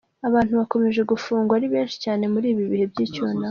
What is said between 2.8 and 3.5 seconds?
by’icyunamo